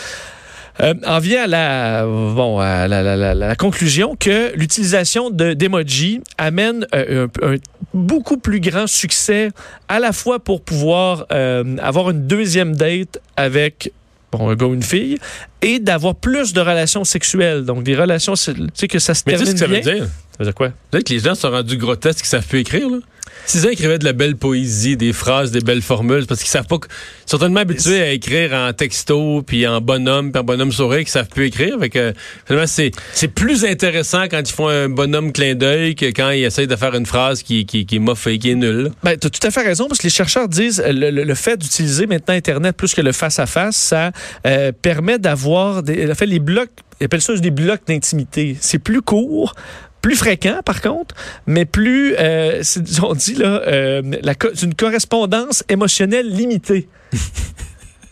euh, 0.80 0.94
en 1.06 1.18
vient 1.18 1.42
à 1.42 1.46
la, 1.48 2.04
bon, 2.06 2.60
à 2.60 2.86
la, 2.86 3.02
la- 3.02 3.16
la- 3.16 3.34
la 3.34 3.56
conclusion 3.56 4.14
que 4.14 4.52
l'utilisation 4.54 5.28
de- 5.30 5.52
d'emoji 5.52 6.20
amène 6.38 6.86
euh, 6.94 7.26
un, 7.42 7.54
un 7.54 7.56
beaucoup 7.98 8.38
plus 8.38 8.60
grand 8.60 8.86
succès 8.86 9.50
à 9.88 9.98
la 9.98 10.12
fois 10.12 10.38
pour 10.38 10.62
pouvoir 10.62 11.26
euh, 11.32 11.76
avoir 11.82 12.10
une 12.10 12.26
deuxième 12.26 12.76
date 12.76 13.20
avec 13.36 13.92
bon, 14.32 14.48
un 14.48 14.54
gars 14.54 14.66
ou 14.66 14.74
une 14.74 14.82
fille 14.82 15.18
et 15.62 15.78
d'avoir 15.78 16.14
plus 16.14 16.52
de 16.52 16.60
relations 16.60 17.04
sexuelles. 17.04 17.64
Donc, 17.64 17.82
des 17.82 17.96
relations, 17.96 18.34
tu 18.34 18.54
sais, 18.74 18.88
que 18.88 18.98
ça 18.98 19.14
se 19.14 19.22
Mais 19.26 19.36
tu 19.36 19.44
sais 19.44 19.54
termine 19.54 19.58
ce 19.58 19.64
que 19.64 19.74
ça 19.74 19.80
bien. 19.80 19.92
veut 19.92 19.98
dire? 20.00 20.04
Ça 20.06 20.36
veut 20.38 20.44
dire 20.44 20.54
quoi? 20.54 20.70
Peut-être 20.90 21.04
que 21.04 21.12
les 21.14 21.20
gens 21.20 21.34
sont 21.34 21.50
rendus 21.50 21.76
grotesques, 21.76 22.20
qu'ils 22.20 22.28
savent 22.28 22.46
plus 22.46 22.60
écrire, 22.60 22.88
là. 22.88 22.98
S'ils 23.46 23.66
écrivaient 23.66 23.98
de 23.98 24.04
la 24.04 24.12
belle 24.12 24.36
poésie, 24.36 24.96
des 24.96 25.12
phrases, 25.12 25.50
des 25.50 25.60
belles 25.60 25.82
formules, 25.82 26.26
parce 26.26 26.40
qu'ils 26.40 26.50
savent 26.50 26.66
pas, 26.66 26.78
que- 26.78 26.86
ils 27.26 27.30
sont 27.30 27.38
tellement 27.38 27.60
habitués 27.60 28.00
à 28.02 28.10
écrire 28.10 28.52
en 28.54 28.72
texto, 28.72 29.42
puis 29.46 29.66
en 29.66 29.80
bonhomme, 29.80 30.32
puis 30.32 30.40
en 30.40 30.44
bonhomme 30.44 30.72
sourire, 30.72 31.00
qu'ils 31.00 31.08
savent 31.08 31.28
plus 31.28 31.46
écrire. 31.46 31.78
Fait 31.80 31.90
que, 31.90 32.12
finalement, 32.46 32.66
c'est, 32.66 32.90
c'est 33.12 33.28
plus 33.28 33.64
intéressant 33.64 34.24
quand 34.24 34.40
ils 34.48 34.52
font 34.52 34.68
un 34.68 34.88
bonhomme 34.88 35.32
clin 35.32 35.54
d'œil 35.54 35.94
que 35.94 36.06
quand 36.06 36.30
ils 36.30 36.44
essayent 36.44 36.66
de 36.66 36.76
faire 36.76 36.94
une 36.94 37.06
phrase 37.06 37.42
qui, 37.42 37.66
qui, 37.66 37.86
qui 37.86 37.96
est 37.96 38.00
moffée, 38.00 38.38
qui 38.38 38.50
est 38.50 38.54
nulle. 38.54 38.90
Ben, 39.02 39.16
tu 39.18 39.26
as 39.26 39.30
tout 39.30 39.46
à 39.46 39.50
fait 39.50 39.62
raison, 39.62 39.86
parce 39.88 39.98
que 39.98 40.04
les 40.04 40.10
chercheurs 40.10 40.48
disent 40.48 40.82
le, 40.86 41.10
le- 41.10 41.34
fait 41.34 41.56
d'utiliser 41.56 42.06
maintenant 42.06 42.34
Internet 42.34 42.76
plus 42.76 42.94
que 42.94 43.00
le 43.00 43.12
face-à-face, 43.12 43.76
ça 43.76 44.10
euh, 44.46 44.72
permet 44.72 45.18
d'avoir 45.18 45.82
des. 45.82 46.12
Fait, 46.14 46.26
les 46.26 46.38
blocs, 46.40 46.70
ils 47.00 47.04
appellent 47.04 47.20
ça 47.22 47.34
des 47.36 47.50
blocs 47.50 47.80
d'intimité. 47.86 48.56
C'est 48.60 48.78
plus 48.78 49.02
court. 49.02 49.54
Plus 50.02 50.16
fréquent, 50.16 50.60
par 50.64 50.80
contre, 50.80 51.14
mais 51.46 51.64
plus, 51.64 52.14
euh, 52.18 52.62
on 53.02 53.14
dit 53.14 53.34
là, 53.34 53.62
euh, 53.66 54.02
la 54.22 54.34
une 54.62 54.74
correspondance 54.74 55.64
émotionnelle 55.68 56.28
limitée. 56.28 56.88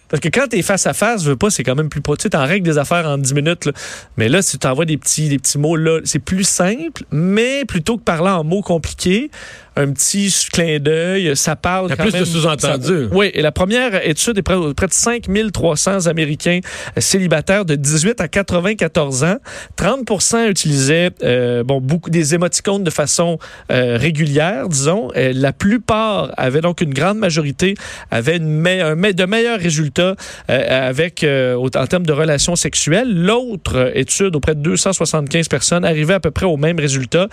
Parce 0.09 0.21
que 0.21 0.29
quand 0.29 0.47
t'es 0.49 0.63
face 0.63 0.87
à 0.87 0.93
face, 0.93 1.25
je 1.25 1.31
veux 1.31 1.37
pas, 1.37 1.51
c'est 1.51 1.65
quand 1.65 1.75
même 1.75 1.89
plus. 1.89 2.01
Tu 2.01 2.15
sais, 2.21 2.31
t'en 2.31 2.47
règles 2.47 2.65
des 2.65 2.79
affaires 2.79 3.07
en 3.07 3.19
10 3.19 3.35
minutes. 3.35 3.65
là. 3.65 3.73
Mais 4.17 4.29
là, 4.29 4.41
si 4.41 4.53
tu 4.53 4.59
t'envoies 4.59 4.85
des 4.85 4.97
petits, 4.97 5.29
des 5.29 5.39
petits 5.39 5.59
mots 5.59 5.75
là, 5.75 6.01
c'est 6.05 6.21
plus 6.21 6.45
simple, 6.45 7.03
mais 7.11 7.65
plutôt 7.65 7.97
que 7.97 8.03
parler 8.03 8.31
en 8.31 8.45
mots 8.45 8.63
compliqués, 8.63 9.31
un 9.77 9.93
petit 9.93 10.35
clin 10.53 10.79
d'œil, 10.79 11.37
ça 11.37 11.55
parle 11.57 11.87
Il 11.87 11.91
y 11.91 11.93
a 11.93 11.97
quand 11.97 12.03
plus 12.05 12.13
de 12.21 12.25
sous-entendus. 12.25 13.09
Oui, 13.13 13.31
et 13.35 13.43
la 13.43 13.53
première 13.53 14.07
étude 14.09 14.39
est 14.39 14.43
près, 14.43 14.57
près 14.75 14.87
de 14.87 14.93
5300 14.93 16.07
Américains 16.07 16.61
célibataires 16.99 17.65
de 17.65 17.75
18 17.75 18.21
à 18.21 18.29
94 18.29 19.25
ans. 19.25 19.37
30% 19.79 20.49
utilisaient 20.49 21.11
euh, 21.23 21.63
bon, 21.63 21.81
beaucoup 21.81 22.11
des 22.11 22.35
émoticônes 22.35 22.85
de 22.85 22.91
façon 22.91 23.39
euh, 23.71 23.97
régulière, 23.99 24.69
disons. 24.69 25.11
Euh, 25.17 25.33
la 25.35 25.53
plupart 25.53 26.33
avaient 26.37 26.61
donc 26.61 26.81
une 26.81 26.95
grande 26.95 27.19
majorité 27.19 27.75
avaient 28.11 28.37
une 28.37 28.49
me- 28.49 28.83
un 28.83 28.95
me- 28.95 29.13
de 29.13 29.25
meilleurs 29.25 29.59
résultats 29.61 30.15
euh, 30.51 30.89
avec 30.89 31.25
en 31.25 31.87
termes 31.87 32.07
de 32.07 32.13
relations 32.13 32.57
sexuelles. 32.57 33.13
L'autre 33.15 33.93
étude 33.95 34.37
auprès 34.37 34.55
de 34.55 34.61
275 34.61 35.49
personnes 35.49 35.85
arrivait 35.85 36.15
à 36.15 36.21
peu 36.21 36.31
près 36.31 36.47
au 36.47 36.57
même 36.57 36.79
résultat 36.79 37.29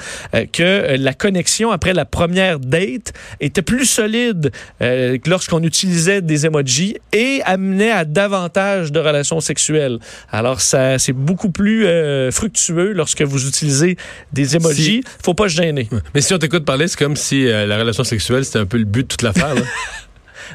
que 0.51 0.95
la 0.97 1.13
connexion 1.13 1.71
après 1.71 1.93
la 1.93 2.05
première 2.05 2.32
première 2.33 2.59
date 2.59 3.13
était 3.39 3.61
plus 3.61 3.85
solide 3.85 4.51
euh, 4.81 5.19
lorsqu'on 5.27 5.61
utilisait 5.61 6.23
des 6.23 6.47
emojis 6.47 6.97
et 7.11 7.43
amenait 7.45 7.91
à 7.91 8.05
davantage 8.05 8.91
de 8.91 8.99
relations 8.99 9.39
sexuelles. 9.39 9.99
Alors, 10.31 10.59
ça, 10.59 10.97
c'est 10.97 11.13
beaucoup 11.13 11.51
plus 11.51 11.85
euh, 11.85 12.31
fructueux 12.31 12.93
lorsque 12.93 13.21
vous 13.21 13.47
utilisez 13.47 13.97
des 14.31 14.55
emojis. 14.55 15.03
Faut 15.23 15.35
pas 15.35 15.47
se 15.47 15.57
gêner. 15.57 15.87
Mais 16.15 16.21
si 16.21 16.33
on 16.33 16.39
t'écoute 16.39 16.65
parler, 16.65 16.87
c'est 16.87 16.97
comme 16.97 17.15
si 17.15 17.45
euh, 17.45 17.67
la 17.67 17.77
relation 17.77 18.03
sexuelle, 18.03 18.43
c'était 18.43 18.57
un 18.57 18.65
peu 18.65 18.77
le 18.77 18.85
but 18.85 19.03
de 19.03 19.07
toute 19.07 19.21
l'affaire. 19.21 19.53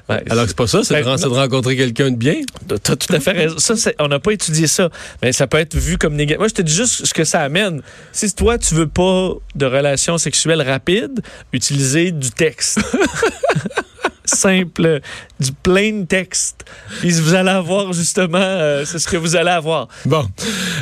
Ouais, 0.09 0.23
Alors 0.30 0.45
que 0.45 0.49
c'est 0.50 0.57
pas 0.57 0.66
ça, 0.66 0.83
c'est 0.83 0.99
de, 0.99 1.04
Ben, 1.04 1.16
c'est 1.16 1.25
de 1.25 1.28
rencontrer 1.28 1.76
quelqu'un 1.76 2.11
de 2.11 2.16
bien. 2.16 2.37
T'as 2.68 2.97
tout 2.97 3.14
à 3.14 3.21
fait 3.21 3.33
raison. 3.33 3.59
Ça, 3.59 3.75
on 3.99 4.09
n'a 4.09 4.18
pas 4.18 4.33
étudié 4.33 4.66
ça, 4.66 4.90
mais 5.23 5.33
ça 5.33 5.47
peut 5.47 5.59
être 5.59 5.76
vu 5.76 5.99
comme 5.99 6.14
négatif. 6.14 6.38
Moi, 6.38 6.49
je 6.49 6.54
te 6.54 6.62
dis 6.62 6.75
juste 6.75 7.04
ce 7.07 7.14
que 7.14 7.25
ça 7.25 7.40
amène. 7.40 7.83
Si 8.12 8.33
toi, 8.35 8.59
tu 8.59 8.75
veux 8.75 8.88
pas 8.88 9.33
de 9.54 9.66
relations 9.66 10.18
sexuelles 10.18 10.62
rapides, 10.62 11.21
utilisez 11.52 12.12
du 12.12 12.30
texte. 12.30 12.80
Simple, 14.35 15.00
du 15.40 15.52
plain 15.52 16.04
texte. 16.08 16.64
Puis 17.00 17.11
vous 17.12 17.35
allez 17.35 17.50
avoir 17.50 17.92
justement, 17.92 18.38
euh, 18.38 18.85
c'est 18.85 18.99
ce 18.99 19.08
que 19.08 19.16
vous 19.16 19.37
allez 19.37 19.50
avoir. 19.50 19.88
Bon. 20.04 20.26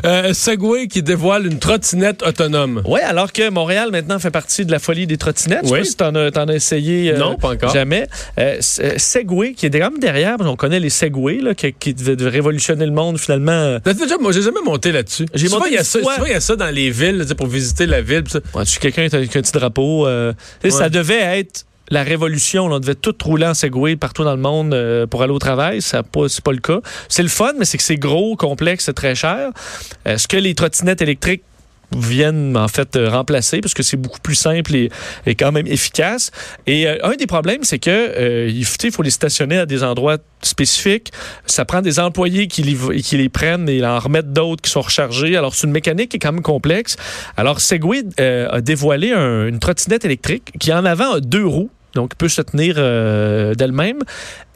Euh, 0.04 0.32
Segway 0.34 0.88
qui 0.88 1.02
dévoile 1.02 1.46
une 1.46 1.58
trottinette 1.58 2.22
autonome. 2.22 2.82
Oui, 2.86 3.00
alors 3.00 3.32
que 3.32 3.48
Montréal 3.50 3.90
maintenant 3.92 4.18
fait 4.18 4.30
partie 4.30 4.64
de 4.66 4.72
la 4.72 4.78
folie 4.78 5.06
des 5.06 5.16
trottinettes. 5.16 5.60
Je 5.62 5.68
sais 5.68 5.72
Oui. 5.72 5.78
pas 5.80 5.84
si 5.84 5.96
t'en 5.96 6.14
as, 6.14 6.30
t'en 6.30 6.46
as 6.48 6.54
essayé. 6.54 7.12
euh, 7.12 7.18
Non, 7.18 7.36
pas 7.36 7.50
encore. 7.50 7.72
Jamais. 7.72 8.06
Euh, 8.38 8.56
Segway, 8.60 9.52
qui 9.54 9.66
est 9.66 9.70
quand 9.70 9.98
derrière, 9.98 10.36
qu'on 10.38 10.56
connaît 10.56 10.80
les 10.80 10.90
Segway, 10.90 11.36
là, 11.40 11.54
qui, 11.54 11.72
qui 11.72 11.94
devaient 11.94 12.16
de 12.16 12.26
révolutionner 12.26 12.86
le 12.86 12.92
monde 12.92 13.18
finalement. 13.18 13.78
déjà, 13.84 14.16
moi, 14.18 14.32
j'ai 14.32 14.42
jamais 14.42 14.62
monté 14.64 14.90
là-dessus. 14.90 15.26
J'ai 15.34 15.48
monté 15.48 15.68
il 15.68 15.74
y 15.74 15.78
a 15.78 15.84
ça, 15.84 15.98
il 16.24 16.32
y 16.32 16.34
a 16.34 16.40
ça 16.40 16.56
dans 16.56 16.70
les 16.74 16.90
villes, 16.90 17.24
pour 17.36 17.46
visiter 17.46 17.86
la 17.86 18.00
ville. 18.02 18.24
Ouais, 18.54 18.64
tu 18.64 18.78
quelqu'un 18.80 19.02
avec 19.12 19.36
un 19.36 19.40
petit 19.42 19.52
drapeau. 19.52 20.06
Ouais. 20.06 20.32
Ça 20.70 20.88
devait 20.88 21.38
être 21.40 21.65
la 21.90 22.02
révolution. 22.02 22.66
on 22.66 22.78
devait 22.80 22.94
tout 22.94 23.14
rouler 23.22 23.46
en 23.46 23.54
Segway 23.54 23.96
partout 23.96 24.24
dans 24.24 24.34
le 24.34 24.40
monde 24.40 24.74
euh, 24.74 25.06
pour 25.06 25.22
aller 25.22 25.32
au 25.32 25.38
travail. 25.38 25.82
Ça 25.82 26.02
pas, 26.02 26.28
c'est 26.28 26.44
pas 26.44 26.52
le 26.52 26.58
cas. 26.58 26.80
C'est 27.08 27.22
le 27.22 27.28
fun, 27.28 27.52
mais 27.58 27.64
c'est 27.64 27.78
que 27.78 27.84
c'est 27.84 27.96
gros, 27.96 28.36
complexe, 28.36 28.84
c'est 28.86 28.94
très 28.94 29.14
cher. 29.14 29.50
Euh, 30.06 30.18
ce 30.18 30.28
que 30.28 30.36
les 30.36 30.54
trottinettes 30.54 31.02
électriques 31.02 31.42
viennent 31.92 32.56
en 32.56 32.68
fait 32.68 32.96
euh, 32.96 33.08
remplacer 33.08 33.60
parce 33.60 33.74
que 33.74 33.82
c'est 33.82 33.96
beaucoup 33.96 34.20
plus 34.20 34.34
simple 34.34 34.74
et, 34.74 34.90
et 35.26 35.34
quand 35.34 35.52
même 35.52 35.66
efficace. 35.66 36.30
Et 36.66 36.86
euh, 36.86 36.98
un 37.04 37.14
des 37.16 37.26
problèmes, 37.26 37.62
c'est 37.62 37.78
que 37.78 37.90
euh, 37.90 38.48
il 38.52 38.64
faut, 38.64 39.02
les 39.02 39.10
stationner 39.10 39.58
à 39.58 39.66
des 39.66 39.82
endroits 39.82 40.18
spécifiques. 40.42 41.12
Ça 41.46 41.64
prend 41.64 41.82
des 41.82 41.98
employés 42.00 42.48
qui 42.48 42.62
les, 42.62 43.02
qui 43.02 43.16
les 43.16 43.28
prennent 43.28 43.68
et 43.68 43.84
en 43.84 43.98
remettent 43.98 44.32
d'autres 44.32 44.62
qui 44.62 44.70
sont 44.70 44.82
rechargés. 44.82 45.36
Alors 45.36 45.54
c'est 45.54 45.66
une 45.66 45.72
mécanique 45.72 46.10
qui 46.10 46.16
est 46.16 46.20
quand 46.20 46.32
même 46.32 46.42
complexe. 46.42 46.96
Alors 47.36 47.60
Segway 47.60 48.02
euh, 48.20 48.48
a 48.50 48.60
dévoilé 48.60 49.12
un- 49.12 49.46
une 49.46 49.58
trottinette 49.58 50.04
électrique 50.04 50.52
qui 50.58 50.72
en 50.72 50.84
avant 50.84 51.14
a 51.14 51.20
deux 51.20 51.46
roues. 51.46 51.70
Donc, 51.94 52.14
peut 52.16 52.28
se 52.28 52.42
tenir 52.42 52.74
d'elle-même 53.54 54.00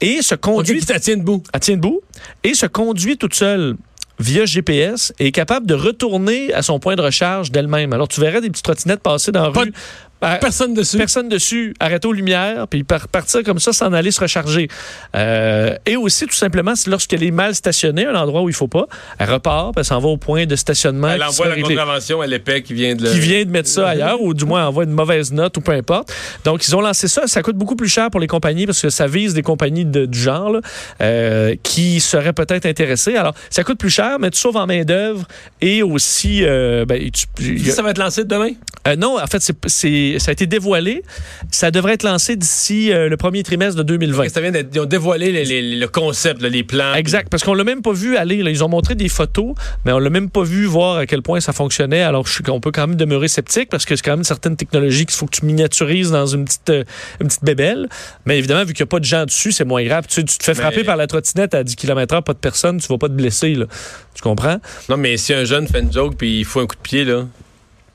et 0.03 0.21
se 0.21 0.35
conduit 0.35 0.81
qui 0.81 0.87
t'a 0.87 1.01
tient 1.01 1.17
debout. 1.17 1.43
elle 1.55 1.61
tient 1.61 1.77
debout 1.77 2.03
et 2.45 2.53
se 2.53 2.67
conduit 2.67 3.17
toute 3.17 3.35
seule 3.35 3.77
via 4.21 4.45
GPS 4.45 5.13
est 5.19 5.33
capable 5.33 5.67
de 5.67 5.75
retourner 5.75 6.53
à 6.53 6.63
son 6.63 6.79
point 6.79 6.95
de 6.95 7.03
recharge 7.03 7.51
d'elle-même. 7.51 7.93
Alors, 7.93 8.09
tu 8.09 8.21
verrais 8.21 8.41
des 8.41 8.51
petites 8.51 8.65
trottinettes 8.65 9.01
passer 9.01 9.33
dans 9.33 9.43
la 9.43 9.51
Pas 9.51 9.63
rue. 9.63 9.73
À- 10.21 10.37
Personne 10.37 10.75
dessus. 10.75 10.97
Personne 10.99 11.29
dessus, 11.29 11.75
arrêter 11.81 12.07
aux 12.09 12.13
lumières, 12.13 12.67
puis 12.69 12.85
par- 12.85 13.09
partir 13.09 13.43
comme 13.43 13.59
ça, 13.59 13.73
s'en 13.73 13.93
aller 13.93 14.11
se 14.11 14.21
recharger. 14.21 14.69
Euh, 15.17 15.75
et 15.87 15.97
aussi, 15.97 16.27
tout 16.27 16.35
simplement, 16.35 16.75
c'est 16.75 16.91
lorsqu'elle 16.91 17.23
est 17.23 17.31
mal 17.31 17.55
stationnée, 17.55 18.07
un 18.07 18.15
endroit 18.15 18.43
où 18.43 18.49
il 18.49 18.55
faut 18.55 18.69
pas, 18.69 18.87
elle 19.19 19.31
repart, 19.31 19.73
puis 19.75 19.81
elle 19.81 19.85
s'en 19.85 19.99
va 20.01 20.09
au 20.09 20.17
point 20.17 20.47
de 20.47 20.57
stationnement 20.57 21.09
Elle 21.09 21.23
envoie 21.23 21.47
la 21.49 21.55
réglé 21.55 21.75
contravention 21.75 22.21
à 22.21 22.27
l'épée 22.27 22.63
qui 22.63 22.75
vient 22.75 22.95
de 22.95 23.05
le... 23.05 23.11
qui 23.11 23.21
vient 23.21 23.45
de 23.45 23.51
mettre 23.51 23.69
ça 23.69 23.89
ailleurs 23.89 24.21
ou 24.21 24.35
du 24.35 24.45
moins 24.45 24.67
envoie 24.67 24.85
une 24.85 24.91
mauvaise 24.93 25.33
note 25.33 25.57
ou 25.57 25.61
peu 25.61 25.73
importe. 25.73 26.13
Donc, 26.45 26.67
ils 26.67 26.75
ont 26.77 26.81
lancé 26.81 27.09
ça. 27.09 27.27
Ça 27.27 27.43
coûte 27.43 27.57
beaucoup 27.57 27.77
plus 27.77 27.89
cher 27.89 28.11
pour 28.11 28.21
les 28.21 28.27
compagnies 28.27 28.67
parce 28.67 28.81
que 28.83 28.91
ça 28.91 29.07
vise 29.07 29.35
des 29.35 29.43
compagnies 29.43 29.85
de, 29.85 30.07
du 30.07 30.19
genre 30.19 30.51
là, 30.51 30.61
euh, 31.01 31.55
qui 31.63 32.01
seraient 32.01 32.33
peut-être 32.33 32.67
intéressées. 32.67 33.17
Alors, 33.17 33.35
ça 33.51 33.65
coûte 33.65 33.79
plus 33.79 33.91
cher, 33.91 34.19
mais 34.21 34.31
tu 34.31 34.39
sauves 34.39 34.57
en 34.57 34.67
main-d'œuvre 34.67 35.27
et 35.61 35.83
aussi. 35.83 36.41
euh, 36.45 36.85
ben, 36.85 37.11
tu- 37.11 37.71
Ça 37.71 37.83
va 37.83 37.91
être 37.91 37.99
lancé 37.99 38.25
demain? 38.25 38.51
non, 38.99 39.19
en 39.21 39.27
fait, 39.27 39.41
c'est, 39.67 40.10
c'est- 40.15 40.19
ça 40.19 40.31
a 40.31 40.33
été 40.33 40.47
dévoilé. 40.47 41.03
Ça 41.51 41.71
devrait 41.71 41.95
être 41.95 42.03
lancé 42.03 42.37
d'ici 42.37 42.93
euh, 42.93 43.09
le 43.09 43.17
premier 43.17 43.43
trimestre 43.43 43.77
de 43.77 43.83
2020. 43.83 44.29
Ça 44.29 44.41
vient 44.41 44.51
d'être- 44.51 44.71
ils 44.75 44.81
ont 44.81 44.85
dévoilé 44.87 45.33
les- 45.33 45.45
les- 45.45 45.77
le 45.77 45.89
concept, 45.89 46.43
là, 46.43 46.49
les 46.49 46.63
plans. 46.63 46.95
Exact, 46.95 47.29
parce 47.31 47.43
qu'on 47.43 47.55
l'a 47.55 47.65
même 47.65 47.83
pas 47.83 47.93
vu 47.93 48.17
aller. 48.17 48.43
là. 48.43 48.51
Ils 48.51 48.65
ont 48.65 48.69
montré 48.69 48.95
des 48.95 49.09
photos, 49.09 49.55
mais 49.85 49.93
on 49.93 49.99
l'a 49.99 50.11
même 50.11 50.31
pas 50.31 50.43
vu 50.43 50.65
voir 50.67 50.97
à 50.99 51.07
quel 51.07 51.23
point 51.23 51.41
ça 51.41 51.53
fonctionnait. 51.53 52.03
Alors, 52.03 52.27
je 52.27 52.43
qu'on 52.43 52.61
peut 52.61 52.71
quand 52.73 52.87
même 52.87 52.97
demeurer 52.97 53.29
sceptique 53.29 53.69
parce 53.71 53.85
que 53.85 53.95
c'est 53.97 54.03
quand 54.03 54.17
même 54.17 54.25
certaines 54.25 54.57
technologies 54.57 55.05
qu'il 55.07 55.17
faut 55.17 55.27
que 55.27 55.37
tu 55.39 55.45
miniaturises 55.45 56.11
dans 56.11 56.27
une 56.27 56.45
petite, 56.47 56.71
euh, 56.71 56.85
une 57.21 57.29
petite 57.29 57.45
bébelle. 57.45 57.89
Mais 58.27 58.39
évidemment, 58.39 58.65
vu 58.65 58.73
qu'il 58.73 58.83
n'y 58.83 58.89
a 58.89 58.93
pas 58.93 59.01
de 59.01 59.05
gens 59.05 59.25
dessus, 59.27 59.53
c'est 59.53 59.65
moins 59.65 59.83
grave. 59.85 60.07
Tu, 60.09 60.15
sais, 60.15 60.25
tu 60.25 60.39
te 60.39 60.45
fais 60.45 60.55
frapper 60.55 60.85
par 60.85 60.97
la 60.97 61.07
trottinette 61.07 61.55
à 61.55 61.63
10 61.65 61.77
km/h, 61.77 62.23
pas 62.23 62.33
de 62.33 62.39
personne, 62.39 62.81
tu 62.81 62.89
vas 62.89 62.99
pas 62.99 63.09
te 63.09 63.13
blesser. 63.15 63.55
Là. 63.55 63.67
Tu 64.15 64.23
comprends? 64.23 64.59
Non, 64.89 64.97
mais 64.97 65.17
si 65.17 65.33
un 65.35 65.45
jeune 65.45 65.67
fait 65.69 65.81
une 65.81 65.93
joke 65.93 66.15
puis 66.17 66.41
il 66.41 66.45
faut 66.45 66.61
un 66.61 66.67
coup 66.67 66.77
de 66.77 66.81
pied, 66.81 67.05
là, 67.05 67.27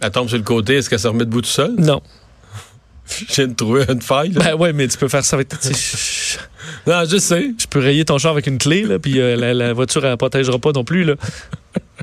elle 0.05 0.12
tombe 0.12 0.27
sur 0.29 0.38
le 0.38 0.43
côté, 0.43 0.75
est-ce 0.75 0.89
qu'elle 0.89 1.00
se 1.00 1.07
remet 1.07 1.25
debout 1.25 1.41
tout 1.41 1.50
seul? 1.50 1.74
Non. 1.77 2.01
De 3.38 3.45
trouver 3.53 3.83
une 3.89 4.01
faille. 4.01 4.31
là. 4.31 4.41
Ben 4.43 4.55
ouais, 4.55 4.74
mais 4.74 4.88
tu 4.88 4.97
peux 4.97 5.07
faire 5.07 5.24
ça 5.24 5.35
avec. 5.35 5.50
non, 6.88 7.03
je 7.07 7.17
sais. 7.17 7.51
Je 7.59 7.67
peux 7.67 7.79
rayer 7.79 8.03
ton 8.05 8.17
char 8.17 8.31
avec 8.31 8.47
une 8.47 8.57
clé, 8.57 8.81
là, 8.83 8.97
puis 9.00 9.19
euh, 9.19 9.35
la, 9.35 9.53
la 9.53 9.74
voiture 9.74 10.01
ne 10.01 10.15
protégera 10.15 10.57
pas 10.57 10.71
non 10.71 10.83
plus. 10.83 11.03
Là. 11.03 11.13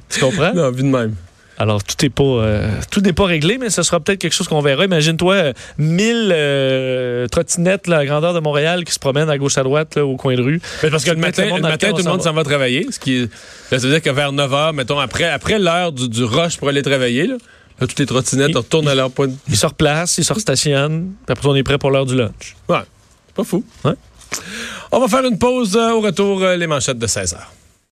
Tu 0.08 0.20
comprends? 0.20 0.52
Non, 0.54 0.70
vu 0.70 0.82
de 0.82 0.88
même. 0.88 1.14
Alors, 1.58 1.82
tout 1.84 1.94
n'est 2.02 2.10
pas, 2.10 2.22
euh, 2.24 2.68
tout 2.90 3.00
n'est 3.00 3.12
pas 3.12 3.24
réglé, 3.26 3.58
mais 3.58 3.68
ce 3.70 3.82
sera 3.82 4.00
peut-être 4.00 4.18
quelque 4.20 4.32
chose 4.32 4.48
qu'on 4.48 4.62
verra. 4.62 4.84
Imagine-toi 4.84 5.34
euh, 5.34 5.52
1000 5.78 6.30
euh, 6.32 7.26
trottinettes 7.28 7.88
à 7.88 8.04
grandeur 8.06 8.32
de 8.34 8.40
Montréal 8.40 8.84
qui 8.84 8.92
se 8.92 8.98
promènent 8.98 9.28
à 9.30 9.38
gauche 9.38 9.58
à 9.58 9.62
droite 9.62 9.94
là, 9.96 10.04
au 10.04 10.16
coin 10.16 10.34
de 10.34 10.42
rue. 10.42 10.60
Mais 10.82 10.90
parce 10.90 11.04
que 11.04 11.10
le 11.10 11.16
matin, 11.18 11.44
le 11.54 11.60
matin 11.60 11.90
tout 11.90 11.98
le 11.98 12.06
on 12.08 12.12
monde 12.12 12.22
s'en 12.22 12.32
va 12.32 12.42
travailler. 12.42 12.86
Ce 12.90 12.98
qui 12.98 13.16
est- 13.22 13.30
là, 13.70 13.78
ça 13.78 13.86
veut 13.86 13.90
dire 13.92 14.02
que 14.02 14.10
vers 14.10 14.32
9 14.32 14.50
h, 14.50 14.72
mettons, 14.72 14.98
après, 14.98 15.24
après 15.24 15.58
l'heure 15.58 15.92
du, 15.92 16.08
du 16.08 16.24
rush 16.24 16.56
pour 16.56 16.68
aller 16.68 16.82
travailler, 16.82 17.26
là, 17.26 17.34
là, 17.80 17.86
toutes 17.86 17.98
les 17.98 18.06
trottinettes 18.06 18.54
retournent 18.54 18.88
à 18.88 18.94
leur 18.94 19.10
point 19.10 19.28
de... 19.28 19.34
Ils 19.48 19.56
se 19.56 19.66
replacent, 19.66 20.18
ils 20.18 20.24
se 20.24 20.32
restationnent, 20.32 21.12
puis 21.26 21.32
après 21.32 21.48
on 21.48 21.54
est 21.54 21.62
prêt 21.62 21.78
pour 21.78 21.90
l'heure 21.90 22.06
du 22.06 22.16
lunch. 22.16 22.56
Ouais, 22.68 22.78
c'est 23.26 23.34
pas 23.34 23.44
fou. 23.44 23.64
Ouais. 23.84 23.94
On 24.90 25.00
va 25.00 25.08
faire 25.08 25.24
une 25.24 25.38
pause. 25.38 25.76
euh, 25.76 25.92
au 25.92 26.00
retour, 26.00 26.42
euh, 26.42 26.56
les 26.56 26.66
manchettes 26.66 26.98
de 26.98 27.06
16 27.06 27.34
h 27.34 27.38